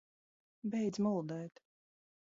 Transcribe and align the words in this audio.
Beidz 0.75 0.99
muldēt! 1.09 1.65